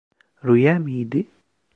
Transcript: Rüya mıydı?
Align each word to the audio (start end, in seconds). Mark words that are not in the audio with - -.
Rüya 0.45 0.79
mıydı? 0.79 1.23